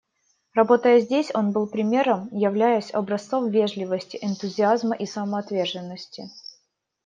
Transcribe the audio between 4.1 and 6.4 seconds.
энтузиазма и самоотверженности.